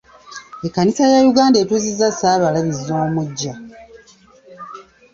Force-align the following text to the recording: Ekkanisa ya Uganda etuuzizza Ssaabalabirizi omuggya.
Ekkanisa 0.65 1.03
ya 1.13 1.19
Uganda 1.31 1.57
etuuzizza 1.59 2.07
Ssaabalabirizi 2.11 2.91
omuggya. 3.05 3.53